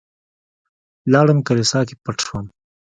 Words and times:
لاړم 1.11 1.39
کليسا 1.47 1.79
کې 1.87 1.95
پټ 2.03 2.17
شوم. 2.25 2.45